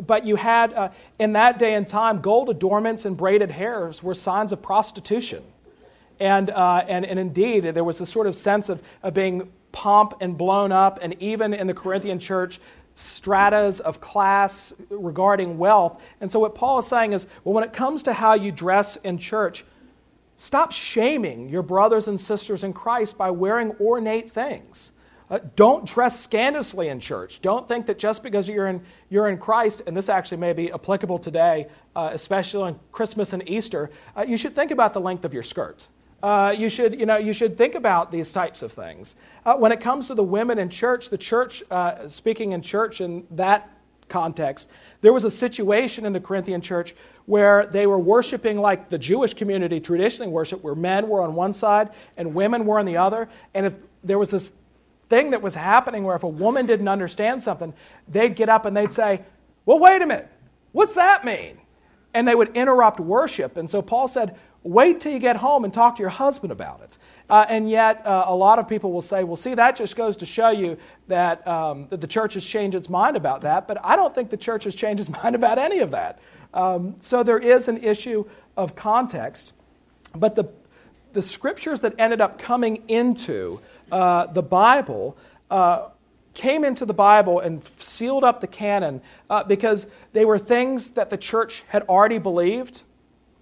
[0.04, 4.14] but you had, uh, in that day and time, gold adornments and braided hairs were
[4.14, 5.42] signs of prostitution.
[6.20, 10.14] And, uh, and, and indeed, there was a sort of sense of, of being pomp
[10.20, 12.58] and blown up, and even in the Corinthian church,
[12.94, 16.02] stratas of class regarding wealth.
[16.20, 18.96] And so, what Paul is saying is well, when it comes to how you dress
[18.96, 19.64] in church,
[20.36, 24.92] stop shaming your brothers and sisters in Christ by wearing ornate things.
[25.28, 27.40] Uh, don't dress scandalously in church.
[27.42, 30.72] Don't think that just because you're in, you're in Christ, and this actually may be
[30.72, 31.66] applicable today,
[31.96, 35.42] uh, especially on Christmas and Easter, uh, you should think about the length of your
[35.42, 35.88] skirt.
[36.22, 39.16] Uh, you, should, you, know, you should think about these types of things.
[39.44, 43.00] Uh, when it comes to the women in church, the church, uh, speaking in church
[43.00, 43.70] in that
[44.08, 44.70] context,
[45.00, 46.94] there was a situation in the Corinthian church
[47.26, 51.52] where they were worshiping like the Jewish community traditionally worshiped, where men were on one
[51.52, 53.28] side and women were on the other.
[53.54, 54.52] And if there was this
[55.08, 57.74] thing that was happening where if a woman didn't understand something,
[58.08, 59.22] they'd get up and they'd say,
[59.64, 60.28] Well, wait a minute,
[60.72, 61.58] what's that mean?
[62.14, 63.56] And they would interrupt worship.
[63.56, 66.80] And so Paul said, Wait till you get home and talk to your husband about
[66.82, 66.98] it.
[67.28, 70.16] Uh, and yet, uh, a lot of people will say, well, see, that just goes
[70.16, 70.76] to show you
[71.08, 73.66] that, um, that the church has changed its mind about that.
[73.66, 76.20] But I don't think the church has changed its mind about any of that.
[76.54, 78.24] Um, so there is an issue
[78.56, 79.52] of context.
[80.14, 80.44] But the,
[81.12, 83.60] the scriptures that ended up coming into
[83.92, 85.16] uh, the Bible
[85.50, 85.88] uh,
[86.34, 91.10] came into the Bible and sealed up the canon uh, because they were things that
[91.10, 92.82] the church had already believed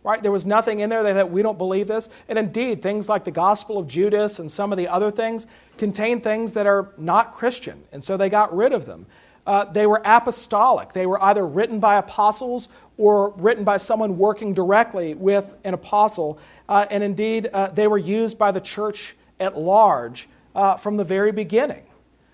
[0.05, 0.23] right?
[0.23, 2.11] There was nothing in there that we don't believe this.
[2.29, 5.47] And indeed, things like the Gospel of Judas and some of the other things
[5.79, 9.07] contain things that are not Christian, and so they got rid of them.
[9.47, 10.93] Uh, they were apostolic.
[10.93, 16.39] They were either written by apostles or written by someone working directly with an apostle.
[16.69, 21.05] Uh, and indeed, uh, they were used by the church at large uh, from the
[21.05, 21.83] very beginning.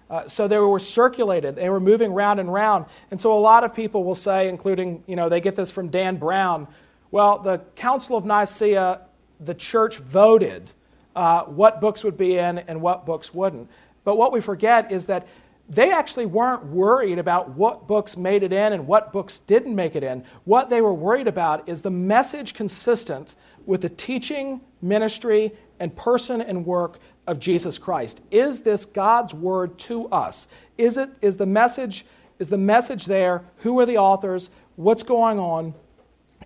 [0.09, 1.55] Uh, so they were circulated.
[1.55, 2.87] They were moving round and round.
[3.11, 5.89] And so a lot of people will say, including, you know, they get this from
[5.89, 6.67] Dan Brown,
[7.13, 9.01] well, the Council of Nicaea,
[9.41, 10.73] the church voted
[11.17, 13.69] uh, what books would be in and what books wouldn't.
[14.05, 15.27] But what we forget is that
[15.69, 19.95] they actually weren't worried about what books made it in and what books didn't make
[19.95, 20.25] it in.
[20.45, 26.41] What they were worried about is the message consistent with the teaching, ministry, and person
[26.41, 26.99] and work
[27.31, 28.21] of Jesus Christ.
[28.33, 30.49] Is this God's word to us?
[30.77, 32.05] Is it is the message
[32.41, 33.45] is the message there?
[33.59, 34.51] Who are the authors?
[34.75, 35.75] What's going on?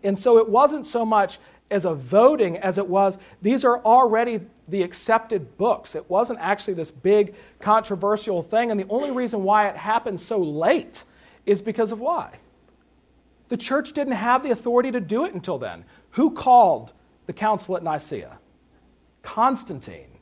[0.03, 1.39] And so it wasn't so much
[1.70, 5.95] as a voting as it was, these are already the accepted books.
[5.95, 8.70] It wasn't actually this big controversial thing.
[8.70, 11.05] And the only reason why it happened so late
[11.47, 12.39] is because of why?
[13.49, 15.85] The church didn't have the authority to do it until then.
[16.11, 16.93] Who called
[17.26, 18.39] the council at Nicaea?
[19.22, 20.14] Constantine.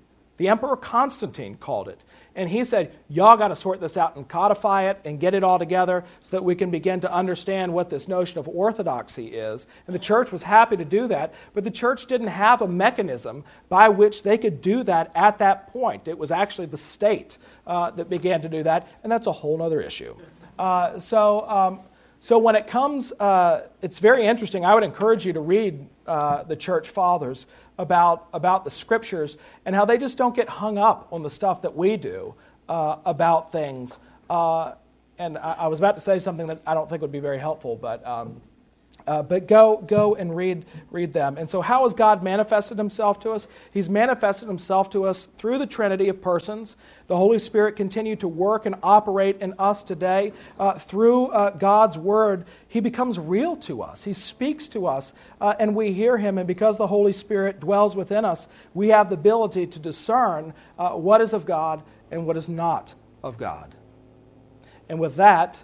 [0.43, 2.03] The Emperor Constantine called it.
[2.35, 5.45] And he said, Y'all got to sort this out and codify it and get it
[5.45, 9.69] all together so that we can begin to understand what this notion of orthodoxy is.
[9.87, 13.45] And the church was happy to do that, but the church didn't have a mechanism
[13.69, 16.09] by which they could do that at that point.
[16.09, 19.63] It was actually the state uh, that began to do that, and that's a whole
[19.63, 20.17] other issue.
[20.59, 21.81] Uh, so, um,
[22.19, 24.65] so when it comes, uh, it's very interesting.
[24.65, 27.47] I would encourage you to read uh, the church fathers
[27.83, 31.61] about, about the scriptures and how they just don't get hung up on the stuff
[31.63, 32.35] that we do
[32.69, 33.99] uh, about things.
[34.31, 34.73] Uh,
[35.19, 37.39] and I, I, was about to say something that I don't think would be very
[37.39, 38.41] helpful, but um,
[39.07, 41.37] uh, but go, go and read, read them.
[41.37, 43.49] And so, how has God manifested himself to us?
[43.73, 46.77] He's manifested himself to us through the Trinity of persons.
[47.09, 50.33] The Holy Spirit continued to work and operate in us today.
[50.59, 54.05] Uh, through uh, God's Word, He becomes real to us.
[54.05, 56.39] He speaks to us, uh, and we hear Him.
[56.39, 60.91] And because the Holy Spirit dwells within us, we have the ability to discern uh,
[60.91, 63.75] what is of God and what is not of God.
[64.89, 65.63] And with that,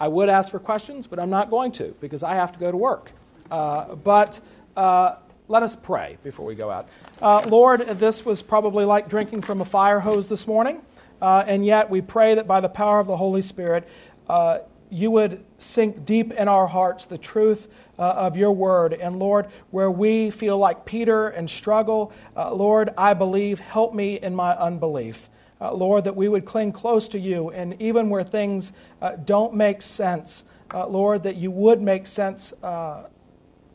[0.00, 2.70] I would ask for questions, but I'm not going to because I have to go
[2.70, 3.10] to work.
[3.50, 4.40] Uh, but
[4.76, 5.16] uh,
[5.48, 6.88] let us pray before we go out.
[7.20, 10.82] Uh, Lord, this was probably like drinking from a fire hose this morning,
[11.20, 13.88] uh, and yet we pray that by the power of the Holy Spirit,
[14.28, 14.58] uh,
[14.90, 17.66] you would sink deep in our hearts the truth
[17.98, 18.94] uh, of your word.
[18.94, 24.34] And Lord, where we feel like Peter and struggle, Lord, I believe, help me in
[24.34, 25.28] my unbelief
[25.60, 29.54] uh, Lord, that we would cling close to you, and even where things uh, don't
[29.54, 33.04] make sense, uh, Lord, that you would make sense uh,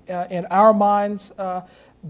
[0.10, 1.62] uh, in our minds, uh,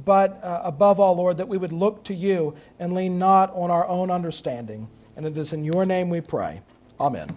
[0.05, 3.87] but above all, Lord, that we would look to you and lean not on our
[3.87, 4.87] own understanding.
[5.15, 6.61] And it is in your name we pray.
[6.99, 7.29] Amen.